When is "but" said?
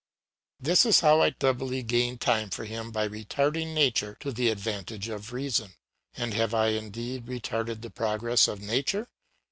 6.17-6.33